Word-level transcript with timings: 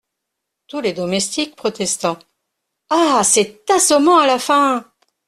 Tous 0.65 0.81
Les 0.81 0.93
Domestiques, 0.93 1.55
protestant.— 1.55 2.17
Ah! 2.89 3.21
c’est 3.23 3.61
assommant 3.69 4.17
à 4.17 4.25
la 4.25 4.39
fin!… 4.39 4.83